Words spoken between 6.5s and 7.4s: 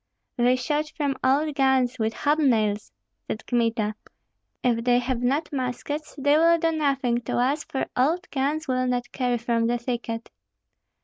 do nothing to